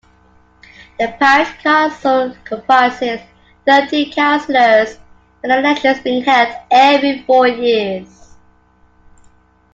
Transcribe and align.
The 0.99 1.09
parish 1.19 1.61
council 1.61 2.35
comprises 2.45 3.21
thirteen 3.67 4.11
councillors 4.11 4.97
with 5.43 5.51
elections 5.51 5.99
being 6.03 6.23
held 6.23 6.51
every 6.71 7.21
four 7.27 7.47
years. 7.47 8.35